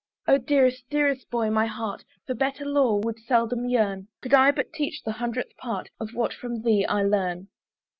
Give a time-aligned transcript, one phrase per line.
[0.27, 1.51] Oh dearest, dearest boy!
[1.51, 5.91] my heart For better lore would seldom yearn, Could I but teach the hundredth part
[5.99, 7.49] Of what from thee I learn.